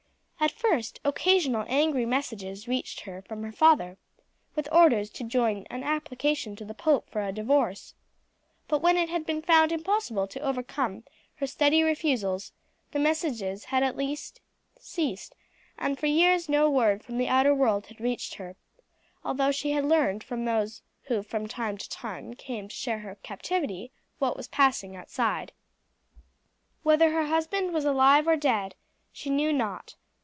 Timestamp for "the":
6.65-6.73, 12.89-12.97, 17.19-17.27